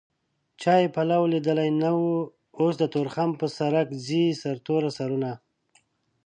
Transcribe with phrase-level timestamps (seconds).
[0.61, 2.03] چا يې پلو ليدلی نه و
[2.59, 5.31] اوس د تورخم په سرک ځي سرتور سرونه